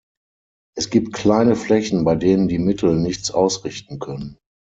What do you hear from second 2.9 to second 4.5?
nichts ausrichten können.